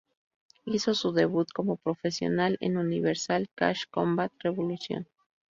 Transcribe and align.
Hizo 0.65 0.95
su 0.95 1.11
debut 1.13 1.47
como 1.53 1.75
profesional 1.75 2.57
en 2.59 2.77
Universal 2.77 3.49
Cage 3.53 3.85
Combat: 3.91 4.33
Revolución. 4.39 5.07